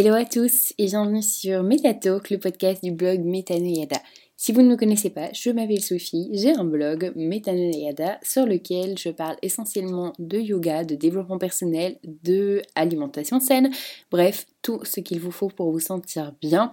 Hello 0.00 0.14
à 0.14 0.24
tous 0.24 0.72
et 0.78 0.86
bienvenue 0.86 1.24
sur 1.24 1.64
Metatalk, 1.64 2.30
le 2.30 2.38
podcast 2.38 2.84
du 2.84 2.92
blog 2.92 3.18
Metanoyada. 3.24 3.96
Si 4.36 4.52
vous 4.52 4.62
ne 4.62 4.68
me 4.68 4.76
connaissez 4.76 5.10
pas, 5.10 5.32
je 5.32 5.50
m'appelle 5.50 5.82
Sophie, 5.82 6.30
j'ai 6.34 6.52
un 6.52 6.62
blog 6.62 7.10
Metanoyada 7.16 8.20
sur 8.22 8.46
lequel 8.46 8.96
je 8.96 9.08
parle 9.08 9.36
essentiellement 9.42 10.12
de 10.20 10.38
yoga, 10.38 10.84
de 10.84 10.94
développement 10.94 11.38
personnel, 11.38 11.98
de 12.04 12.62
alimentation 12.76 13.40
saine, 13.40 13.72
bref, 14.12 14.46
tout 14.62 14.78
ce 14.84 15.00
qu'il 15.00 15.18
vous 15.18 15.32
faut 15.32 15.48
pour 15.48 15.72
vous 15.72 15.80
sentir 15.80 16.32
bien. 16.40 16.70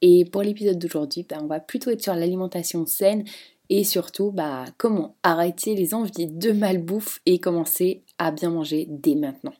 Et 0.00 0.24
pour 0.24 0.40
l'épisode 0.40 0.78
d'aujourd'hui, 0.78 1.26
bah, 1.28 1.40
on 1.42 1.48
va 1.48 1.60
plutôt 1.60 1.90
être 1.90 2.02
sur 2.02 2.14
l'alimentation 2.14 2.86
saine 2.86 3.24
et 3.68 3.84
surtout 3.84 4.30
bah, 4.32 4.64
comment 4.78 5.16
arrêter 5.22 5.74
les 5.74 5.92
envies 5.92 6.26
de 6.26 6.52
malbouffe 6.52 7.20
et 7.26 7.38
commencer 7.38 8.02
à 8.16 8.30
bien 8.30 8.48
manger 8.48 8.86
dès 8.88 9.14
maintenant. 9.14 9.52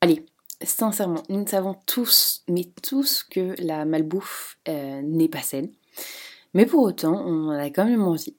Allez, 0.00 0.24
sincèrement, 0.64 1.22
nous 1.28 1.46
savons 1.46 1.76
tous, 1.86 2.42
mais 2.48 2.68
tous, 2.82 3.22
que 3.22 3.54
la 3.62 3.84
malbouffe 3.84 4.58
euh, 4.68 5.00
n'est 5.02 5.28
pas 5.28 5.42
saine. 5.42 5.70
Mais 6.54 6.66
pour 6.66 6.82
autant, 6.82 7.22
on 7.26 7.48
en 7.48 7.58
a 7.58 7.70
quand 7.70 7.84
même 7.84 8.02
envie. 8.02 8.36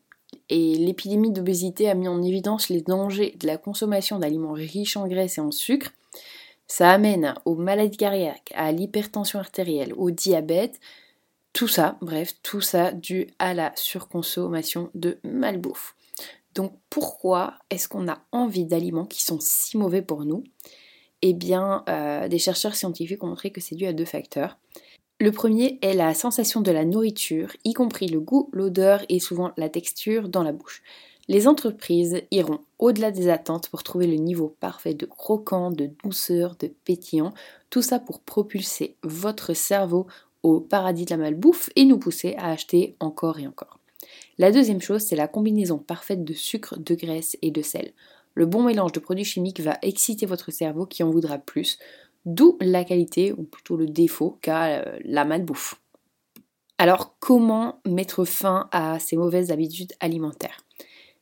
Et 0.49 0.75
l'épidémie 0.75 1.31
d'obésité 1.31 1.89
a 1.89 1.95
mis 1.95 2.07
en 2.07 2.21
évidence 2.21 2.69
les 2.69 2.81
dangers 2.81 3.35
de 3.39 3.47
la 3.47 3.57
consommation 3.57 4.19
d'aliments 4.19 4.53
riches 4.53 4.97
en 4.97 5.07
graisse 5.07 5.37
et 5.37 5.41
en 5.41 5.51
sucre. 5.51 5.91
Ça 6.67 6.89
amène 6.91 7.35
aux 7.45 7.55
maladies 7.55 7.97
cardiaques, 7.97 8.51
à 8.55 8.71
l'hypertension 8.71 9.39
artérielle, 9.39 9.93
au 9.97 10.11
diabète. 10.11 10.79
Tout 11.53 11.67
ça, 11.67 11.97
bref, 12.01 12.33
tout 12.43 12.61
ça 12.61 12.91
dû 12.91 13.27
à 13.39 13.53
la 13.53 13.71
surconsommation 13.75 14.89
de 14.93 15.19
malbouffe. 15.23 15.95
Donc 16.53 16.73
pourquoi 16.89 17.55
est-ce 17.69 17.87
qu'on 17.87 18.07
a 18.07 18.19
envie 18.31 18.65
d'aliments 18.65 19.05
qui 19.05 19.23
sont 19.23 19.39
si 19.39 19.77
mauvais 19.77 20.01
pour 20.01 20.25
nous? 20.25 20.43
Eh 21.29 21.33
bien, 21.33 21.83
euh, 21.89 22.27
des 22.27 22.37
chercheurs 22.37 22.75
scientifiques 22.75 23.23
ont 23.23 23.27
montré 23.27 23.49
que 23.51 23.61
c'est 23.61 23.75
dû 23.75 23.85
à 23.85 23.93
deux 23.93 24.05
facteurs. 24.05 24.57
Le 25.19 25.31
premier 25.31 25.79
est 25.81 25.93
la 25.93 26.13
sensation 26.13 26.61
de 26.61 26.71
la 26.71 26.85
nourriture, 26.85 27.55
y 27.63 27.73
compris 27.73 28.07
le 28.07 28.19
goût, 28.19 28.49
l'odeur 28.51 29.03
et 29.09 29.19
souvent 29.19 29.51
la 29.57 29.69
texture 29.69 30.29
dans 30.29 30.43
la 30.43 30.51
bouche. 30.51 30.83
Les 31.27 31.47
entreprises 31.47 32.21
iront 32.29 32.59
au-delà 32.77 33.09
des 33.09 33.29
attentes 33.29 33.69
pour 33.69 33.81
trouver 33.81 34.05
le 34.05 34.17
niveau 34.17 34.55
parfait 34.59 34.93
de 34.93 35.07
croquant, 35.07 35.71
de 35.71 35.89
douceur, 36.03 36.55
de 36.59 36.67
pétillant, 36.67 37.33
tout 37.69 37.81
ça 37.81 37.97
pour 37.99 38.19
propulser 38.19 38.95
votre 39.01 39.53
cerveau 39.53 40.05
au 40.43 40.59
paradis 40.59 41.05
de 41.05 41.11
la 41.11 41.17
malbouffe 41.17 41.71
et 41.75 41.85
nous 41.85 41.97
pousser 41.97 42.35
à 42.37 42.51
acheter 42.51 42.95
encore 42.99 43.39
et 43.39 43.47
encore. 43.47 43.79
La 44.37 44.51
deuxième 44.51 44.81
chose, 44.81 45.01
c'est 45.01 45.15
la 45.15 45.27
combinaison 45.27 45.79
parfaite 45.79 46.23
de 46.23 46.33
sucre, 46.33 46.77
de 46.77 46.93
graisse 46.93 47.37
et 47.41 47.49
de 47.49 47.61
sel. 47.61 47.93
Le 48.35 48.45
bon 48.45 48.63
mélange 48.63 48.91
de 48.91 48.99
produits 48.99 49.25
chimiques 49.25 49.61
va 49.61 49.79
exciter 49.81 50.25
votre 50.25 50.51
cerveau 50.51 50.85
qui 50.85 51.03
en 51.03 51.09
voudra 51.09 51.37
plus, 51.37 51.79
d'où 52.25 52.57
la 52.61 52.83
qualité, 52.83 53.31
ou 53.31 53.43
plutôt 53.43 53.77
le 53.77 53.87
défaut, 53.87 54.37
qu'a 54.41 54.81
euh, 54.81 54.99
la 55.03 55.25
malbouffe. 55.25 55.81
Alors 56.77 57.15
comment 57.19 57.79
mettre 57.85 58.25
fin 58.25 58.67
à 58.71 58.99
ces 58.99 59.15
mauvaises 59.15 59.51
habitudes 59.51 59.93
alimentaires? 60.01 60.59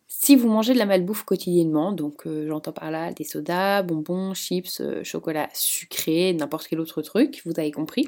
Si 0.08 0.36
vous 0.36 0.48
mangez 0.48 0.74
de 0.74 0.80
la 0.80 0.86
malbouffe 0.86 1.24
quotidiennement, 1.24 1.92
donc 1.92 2.26
euh, 2.26 2.48
j'entends 2.48 2.72
par 2.72 2.90
là 2.92 3.12
des 3.12 3.24
sodas, 3.24 3.84
bonbons, 3.84 4.34
chips, 4.34 4.80
euh, 4.80 5.04
chocolat 5.04 5.50
sucré, 5.54 6.34
n'importe 6.34 6.68
quel 6.68 6.80
autre 6.80 7.02
truc, 7.02 7.42
vous 7.46 7.52
avez 7.58 7.72
compris, 7.72 8.08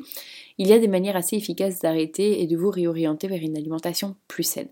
il 0.57 0.67
y 0.67 0.73
a 0.73 0.79
des 0.79 0.87
manières 0.87 1.15
assez 1.15 1.35
efficaces 1.35 1.79
d'arrêter 1.79 2.41
et 2.41 2.47
de 2.47 2.55
vous 2.57 2.69
réorienter 2.69 3.27
vers 3.27 3.41
une 3.41 3.57
alimentation 3.57 4.15
plus 4.27 4.43
saine. 4.43 4.69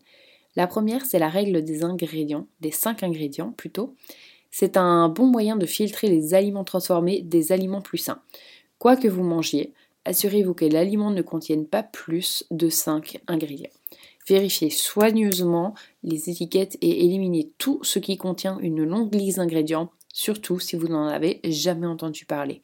La 0.55 0.67
première, 0.67 1.05
c'est 1.05 1.19
la 1.19 1.29
règle 1.29 1.63
des 1.63 1.83
ingrédients, 1.83 2.47
des 2.61 2.71
5 2.71 3.03
ingrédients 3.03 3.51
plutôt. 3.51 3.95
C'est 4.51 4.77
un 4.77 5.09
bon 5.09 5.25
moyen 5.25 5.55
de 5.55 5.65
filtrer 5.65 6.07
les 6.07 6.33
aliments 6.33 6.63
transformés 6.63 7.21
des 7.21 7.51
aliments 7.51 7.81
plus 7.81 7.97
sains. 7.97 8.21
Quoi 8.77 8.95
que 8.95 9.07
vous 9.07 9.23
mangiez, 9.23 9.73
assurez-vous 10.05 10.53
que 10.53 10.65
l'aliment 10.65 11.09
ne 11.09 11.21
contienne 11.21 11.65
pas 11.65 11.81
plus 11.81 12.45
de 12.51 12.69
5 12.69 13.19
ingrédients. 13.27 13.71
Vérifiez 14.27 14.69
soigneusement 14.69 15.73
les 16.03 16.29
étiquettes 16.29 16.77
et 16.81 17.03
éliminez 17.03 17.51
tout 17.57 17.79
ce 17.83 17.99
qui 17.99 18.17
contient 18.17 18.59
une 18.59 18.83
longue 18.83 19.13
liste 19.15 19.37
d'ingrédients, 19.37 19.91
surtout 20.13 20.59
si 20.59 20.75
vous 20.75 20.87
n'en 20.87 21.07
avez 21.07 21.41
jamais 21.43 21.87
entendu 21.87 22.25
parler. 22.25 22.61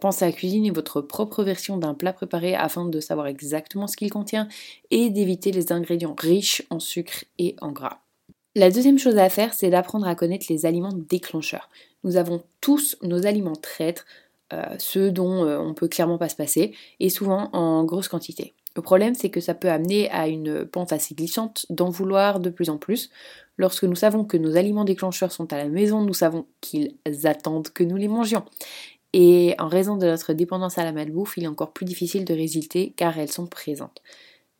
Pensez 0.00 0.26
à 0.26 0.32
cuisiner 0.32 0.70
votre 0.70 1.00
propre 1.00 1.42
version 1.42 1.78
d'un 1.78 1.94
plat 1.94 2.12
préparé 2.12 2.54
afin 2.54 2.84
de 2.84 3.00
savoir 3.00 3.28
exactement 3.28 3.86
ce 3.86 3.96
qu'il 3.96 4.10
contient 4.10 4.46
et 4.90 5.08
d'éviter 5.08 5.52
les 5.52 5.72
ingrédients 5.72 6.14
riches 6.18 6.62
en 6.68 6.80
sucre 6.80 7.24
et 7.38 7.56
en 7.62 7.72
gras. 7.72 8.00
La 8.54 8.70
deuxième 8.70 8.98
chose 8.98 9.16
à 9.16 9.28
faire, 9.30 9.54
c'est 9.54 9.70
d'apprendre 9.70 10.06
à 10.06 10.14
connaître 10.14 10.46
les 10.50 10.66
aliments 10.66 10.92
déclencheurs. 10.92 11.70
Nous 12.04 12.16
avons 12.16 12.42
tous 12.60 12.96
nos 13.02 13.26
aliments 13.26 13.56
traîtres, 13.56 14.04
euh, 14.52 14.62
ceux 14.78 15.10
dont 15.10 15.44
euh, 15.44 15.58
on 15.58 15.74
peut 15.74 15.88
clairement 15.88 16.18
pas 16.18 16.28
se 16.28 16.36
passer, 16.36 16.74
et 17.00 17.08
souvent 17.08 17.50
en 17.52 17.84
grosse 17.84 18.08
quantité. 18.08 18.54
Le 18.76 18.82
problème, 18.82 19.14
c'est 19.14 19.30
que 19.30 19.40
ça 19.40 19.54
peut 19.54 19.70
amener 19.70 20.10
à 20.10 20.28
une 20.28 20.66
pente 20.66 20.92
assez 20.92 21.14
glissante 21.14 21.64
d'en 21.70 21.88
vouloir 21.88 22.40
de 22.40 22.50
plus 22.50 22.68
en 22.68 22.76
plus. 22.76 23.08
Lorsque 23.56 23.84
nous 23.84 23.94
savons 23.94 24.24
que 24.24 24.36
nos 24.36 24.56
aliments 24.56 24.84
déclencheurs 24.84 25.32
sont 25.32 25.50
à 25.54 25.56
la 25.56 25.68
maison, 25.68 26.02
nous 26.02 26.14
savons 26.14 26.44
qu'ils 26.60 26.94
attendent 27.24 27.70
que 27.70 27.84
nous 27.84 27.96
les 27.96 28.08
mangions. 28.08 28.44
Et 29.18 29.54
en 29.58 29.68
raison 29.68 29.96
de 29.96 30.04
notre 30.04 30.34
dépendance 30.34 30.76
à 30.76 30.84
la 30.84 30.92
malbouffe, 30.92 31.38
il 31.38 31.44
est 31.44 31.48
encore 31.48 31.72
plus 31.72 31.86
difficile 31.86 32.26
de 32.26 32.34
résister 32.34 32.92
car 32.96 33.18
elles 33.18 33.32
sont 33.32 33.46
présentes. 33.46 34.02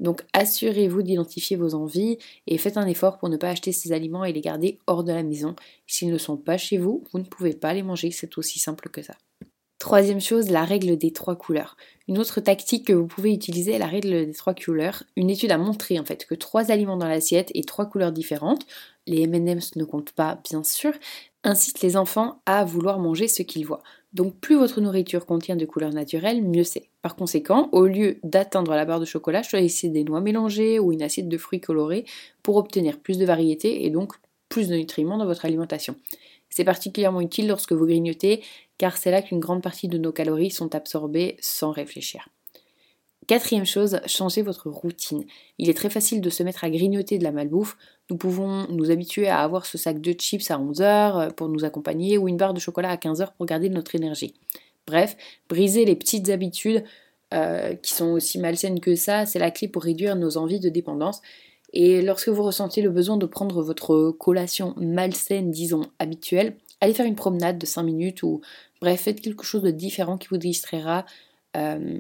Donc 0.01 0.23
assurez-vous 0.33 1.03
d'identifier 1.03 1.59
vos 1.59 1.75
envies 1.75 2.17
et 2.47 2.57
faites 2.57 2.79
un 2.79 2.87
effort 2.87 3.19
pour 3.19 3.29
ne 3.29 3.37
pas 3.37 3.51
acheter 3.51 3.73
ces 3.73 3.93
aliments 3.93 4.25
et 4.25 4.33
les 4.33 4.41
garder 4.41 4.79
hors 4.87 5.05
de 5.05 5.13
la 5.13 5.23
maison. 5.23 5.55
S'ils 5.87 6.11
ne 6.11 6.17
sont 6.17 6.39
pas 6.39 6.57
chez 6.57 6.79
vous, 6.79 7.05
vous 7.13 7.19
ne 7.19 7.25
pouvez 7.25 7.53
pas 7.53 7.75
les 7.75 7.83
manger, 7.83 8.11
c'est 8.11 8.39
aussi 8.39 8.59
simple 8.59 8.89
que 8.89 9.03
ça. 9.03 9.13
Troisième 9.79 10.23
chose, 10.23 10.49
la 10.49 10.65
règle 10.65 10.97
des 10.97 11.13
trois 11.13 11.37
couleurs. 11.37 11.77
Une 12.09 12.17
autre 12.17 12.41
tactique 12.41 12.87
que 12.87 12.95
vous 12.95 13.07
pouvez 13.07 13.35
utiliser 13.35 13.73
est 13.73 13.79
la 13.79 13.87
règle 13.87 14.25
des 14.25 14.33
trois 14.33 14.55
couleurs. 14.55 15.03
Une 15.17 15.29
étude 15.29 15.53
a 15.53 15.59
montré 15.59 15.99
en 16.01 16.05
fait 16.07 16.25
que 16.25 16.35
trois 16.35 16.71
aliments 16.71 16.97
dans 16.97 17.09
l'assiette 17.09 17.51
et 17.55 17.63
trois 17.63 17.85
couleurs 17.85 18.13
différentes, 18.13 18.67
les 19.07 19.25
M&M's 19.25 19.77
ne 19.77 19.85
comptent 19.85 20.13
pas 20.13 20.41
bien 20.49 20.65
sûr, 20.65 20.93
incitent 21.45 21.83
les 21.83 21.99
enfants 21.99 22.41
à 22.47 22.65
vouloir 22.65 22.99
manger 22.99 23.29
ce 23.29 23.43
qu'ils 23.43 23.67
voient. 23.67 23.83
Donc 24.17 24.35
plus 24.41 24.57
votre 24.57 24.81
nourriture 24.81 25.27
contient 25.27 25.57
de 25.57 25.67
couleurs 25.67 25.93
naturelles, 25.93 26.43
mieux 26.43 26.65
c'est. 26.65 26.89
Par 27.03 27.17
conséquent, 27.17 27.69
au 27.73 27.85
lieu 27.85 28.17
d'atteindre 28.23 28.75
la 28.75 28.87
barre 28.87 28.99
de 28.99 29.05
chocolat, 29.05 29.43
choisissez 29.43 29.91
des 29.91 30.05
noix 30.05 30.23
mélangées 30.23 30.79
ou 30.79 30.91
une 30.91 31.03
assiette 31.03 31.29
de 31.29 31.37
fruits 31.37 31.61
colorés 31.61 32.07
pour 32.43 32.57
obtenir 32.57 32.99
plus 32.99 33.19
de 33.19 33.27
variété 33.27 33.85
et 33.85 33.91
donc 33.91 34.15
plus 34.49 34.69
de 34.69 34.75
nutriments 34.75 35.19
dans 35.19 35.27
votre 35.27 35.45
alimentation. 35.45 35.97
C'est 36.49 36.65
particulièrement 36.65 37.21
utile 37.21 37.47
lorsque 37.47 37.73
vous 37.73 37.85
grignotez 37.85 38.43
car 38.79 38.97
c'est 38.97 39.11
là 39.11 39.21
qu'une 39.21 39.39
grande 39.39 39.63
partie 39.63 39.87
de 39.87 39.99
nos 39.99 40.13
calories 40.13 40.51
sont 40.51 40.75
absorbées 40.75 41.37
sans 41.43 41.71
réfléchir. 41.71 42.27
Quatrième 43.27 43.67
chose, 43.67 43.99
changez 44.07 44.43
votre 44.43 44.71
routine. 44.71 45.25
Il 45.59 45.69
est 45.69 45.75
très 45.75 45.91
facile 45.91 46.21
de 46.21 46.31
se 46.31 46.45
mettre 46.45 46.63
à 46.63 46.71
grignoter 46.71 47.19
de 47.19 47.25
la 47.25 47.33
malbouffe. 47.33 47.77
Nous 48.09 48.17
pouvons 48.17 48.69
nous 48.69 48.93
habituer 48.93 49.27
à 49.27 49.41
avoir 49.41 49.67
ce 49.67 49.77
sac 49.79 50.01
de 50.01 50.13
chips 50.13 50.49
à 50.51 50.59
11h 50.59 50.83
euh, 50.83 51.31
pour 51.31 51.49
nous 51.49 51.65
accompagner 51.65 52.19
ou 52.19 52.29
une 52.29 52.37
barre 52.37 52.55
de 52.55 52.61
chocolat 52.61 52.91
à 52.91 52.97
15h 52.97 53.31
pour 53.37 53.47
garder 53.47 53.69
notre 53.69 53.97
énergie. 53.97 54.35
Bref, 54.87 55.17
briser 55.49 55.85
les 55.85 55.97
petites 55.97 56.29
habitudes 56.29 56.85
euh, 57.35 57.75
qui 57.75 57.93
sont 57.93 58.13
aussi 58.13 58.39
malsaines 58.39 58.79
que 58.79 58.95
ça, 58.95 59.27
c'est 59.27 59.41
la 59.41 59.51
clé 59.51 59.67
pour 59.67 59.83
réduire 59.83 60.15
nos 60.15 60.37
envies 60.37 60.61
de 60.61 60.69
dépendance. 60.69 61.21
Et 61.73 62.03
lorsque 62.03 62.29
vous 62.29 62.45
ressentez 62.45 62.81
le 62.81 62.91
besoin 62.91 63.17
de 63.17 63.27
prendre 63.27 63.61
votre 63.61 64.13
collation 64.13 64.75
malsaine, 64.77 65.51
disons 65.51 65.83
habituelle, 65.99 66.57
allez 66.81 66.95
faire 66.95 67.07
une 67.07 67.17
promenade 67.17 67.59
de 67.59 67.67
5 67.67 67.83
minutes 67.83 68.23
ou 68.23 68.41
bref, 68.81 69.01
faites 69.01 69.21
quelque 69.21 69.43
chose 69.43 69.63
de 69.63 69.73
différent 69.73 70.17
qui 70.17 70.29
vous 70.29 70.37
distraira 70.37 71.05
euh, 71.57 71.99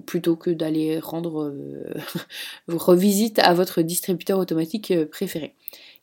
plutôt 0.00 0.36
que 0.36 0.50
d'aller 0.50 0.98
rendre 0.98 1.44
euh, 1.44 1.94
revisite 2.68 3.38
à 3.38 3.54
votre 3.54 3.82
distributeur 3.82 4.38
automatique 4.38 4.90
euh, 4.90 5.06
préféré. 5.06 5.54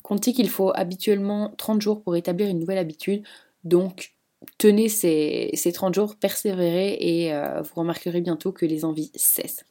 Comptez 0.04 0.34
qu'il 0.34 0.50
faut 0.50 0.72
habituellement 0.74 1.54
30 1.58 1.82
jours 1.82 2.02
pour 2.02 2.16
établir 2.16 2.48
une 2.48 2.60
nouvelle 2.60 2.78
habitude, 2.78 3.24
donc 3.64 4.14
tenez 4.58 4.90
ces, 4.90 5.72
30 5.74 5.94
jours, 5.94 6.16
persévérez 6.16 6.98
et 7.00 7.34
euh, 7.34 7.62
vous 7.62 7.76
remarquerez 7.76 8.22
bientôt 8.22 8.52
que 8.52 8.66
les 8.66 8.84
envies 8.84 9.12
cessent. 9.16 9.66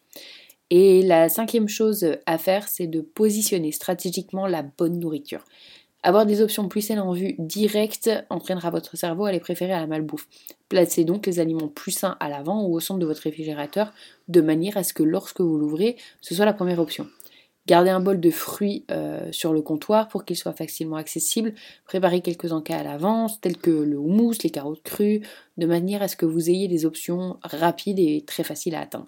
Et 0.71 1.03
la 1.03 1.29
cinquième 1.29 1.69
chose 1.69 2.17
à 2.27 2.39
faire, 2.39 2.69
c'est 2.69 2.87
de 2.87 3.01
positionner 3.01 3.73
stratégiquement 3.73 4.47
la 4.47 4.63
bonne 4.63 5.01
nourriture. 5.01 5.45
Avoir 6.03 6.25
des 6.25 6.41
options 6.41 6.67
plus 6.69 6.81
saines 6.81 6.99
en 6.99 7.13
vue 7.13 7.35
directe 7.39 8.11
entraînera 8.31 8.71
votre 8.71 8.97
cerveau 8.97 9.27
à 9.27 9.33
les 9.33 9.41
préférer 9.41 9.73
à 9.73 9.81
la 9.81 9.87
malbouffe. 9.87 10.27
Placez 10.71 11.05
donc 11.05 11.27
les 11.27 11.41
aliments 11.41 11.69
plus 11.69 11.91
sains 11.91 12.17
à 12.21 12.31
l'avant 12.31 12.65
ou 12.65 12.75
au 12.75 12.81
centre 12.81 13.01
de 13.01 13.07
votre 13.07 13.23
réfrigérateur 13.23 13.93
de 14.29 14.41
manière 14.41 14.79
à 14.79 14.83
ce 14.83 14.95
que 14.95 15.03
lorsque 15.03 15.43
vous 15.43 15.59
l'ouvrez, 15.59 15.97
ce 16.23 16.35
soit 16.35 16.47
la 16.47 16.55
première 16.55 16.79
option. 16.79 17.07
Gardez 17.67 17.91
un 17.91 18.01
bol 18.01 18.19
de 18.19 18.31
fruits 18.31 18.87
euh, 18.91 19.31
sur 19.31 19.53
le 19.53 19.61
comptoir 19.61 20.09
pour 20.09 20.25
qu'il 20.25 20.37
soit 20.37 20.55
facilement 20.55 20.97
accessible. 20.97 21.53
Préparez 21.85 22.23
quelques 22.23 22.53
encas 22.53 22.79
à 22.79 22.83
l'avance, 22.83 23.39
tels 23.41 23.59
que 23.59 23.71
le 23.71 23.99
houmous, 23.99 24.33
les 24.43 24.51
carottes 24.51 24.83
crues, 24.83 25.21
de 25.59 25.67
manière 25.67 26.03
à 26.03 26.09
ce 26.09 26.17
que 26.17 26.27
vous 26.27 26.49
ayez 26.49 26.67
des 26.67 26.87
options 26.87 27.39
rapides 27.43 27.99
et 27.99 28.25
très 28.27 28.43
faciles 28.43 28.75
à 28.75 28.81
atteindre. 28.81 29.07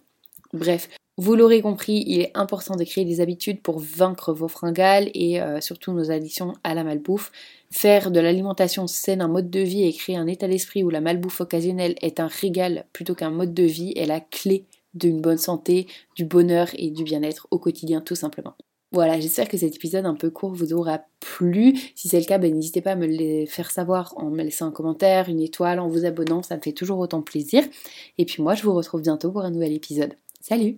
Bref, 0.52 0.88
vous 1.18 1.34
l'aurez 1.34 1.60
compris, 1.60 2.04
il 2.06 2.20
est 2.20 2.30
important 2.34 2.74
de 2.74 2.84
créer 2.84 3.04
des 3.04 3.20
habitudes 3.20 3.60
pour 3.60 3.78
vaincre 3.78 4.32
vos 4.32 4.48
fringales 4.48 5.10
et 5.12 5.40
euh, 5.42 5.60
surtout 5.60 5.92
nos 5.92 6.10
addictions 6.10 6.54
à 6.64 6.74
la 6.74 6.84
malbouffe. 6.84 7.30
Faire 7.70 8.10
de 8.10 8.20
l'alimentation 8.20 8.86
saine 8.86 9.20
un 9.20 9.28
mode 9.28 9.50
de 9.50 9.60
vie 9.60 9.84
et 9.84 9.92
créer 9.92 10.16
un 10.16 10.26
état 10.26 10.48
d'esprit 10.48 10.82
où 10.82 10.90
la 10.90 11.02
malbouffe 11.02 11.42
occasionnelle 11.42 11.96
est 12.00 12.18
un 12.18 12.28
régal 12.28 12.86
plutôt 12.92 13.14
qu'un 13.14 13.30
mode 13.30 13.52
de 13.52 13.62
vie 13.62 13.92
est 13.96 14.06
la 14.06 14.20
clé 14.20 14.64
d'une 14.94 15.20
bonne 15.20 15.38
santé, 15.38 15.86
du 16.16 16.24
bonheur 16.24 16.68
et 16.74 16.90
du 16.90 17.04
bien-être 17.04 17.46
au 17.50 17.58
quotidien 17.58 18.00
tout 18.00 18.14
simplement. 18.14 18.54
Voilà, 18.92 19.18
j'espère 19.20 19.48
que 19.48 19.56
cet 19.56 19.74
épisode 19.74 20.04
un 20.04 20.14
peu 20.14 20.28
court 20.30 20.52
vous 20.52 20.74
aura 20.74 21.00
plu. 21.20 21.78
Si 21.94 22.08
c'est 22.08 22.20
le 22.20 22.26
cas, 22.26 22.36
ben, 22.36 22.54
n'hésitez 22.54 22.82
pas 22.82 22.92
à 22.92 22.96
me 22.96 23.06
le 23.06 23.46
faire 23.46 23.70
savoir 23.70 24.12
en 24.18 24.28
me 24.28 24.42
laissant 24.42 24.66
un 24.66 24.70
commentaire, 24.70 25.30
une 25.30 25.40
étoile, 25.40 25.80
en 25.80 25.88
vous 25.88 26.04
abonnant, 26.04 26.42
ça 26.42 26.56
me 26.56 26.60
fait 26.62 26.72
toujours 26.72 26.98
autant 26.98 27.22
plaisir. 27.22 27.64
Et 28.18 28.26
puis 28.26 28.42
moi, 28.42 28.54
je 28.54 28.62
vous 28.64 28.74
retrouve 28.74 29.00
bientôt 29.00 29.32
pour 29.32 29.42
un 29.42 29.50
nouvel 29.50 29.72
épisode. 29.72 30.14
Salut. 30.42 30.76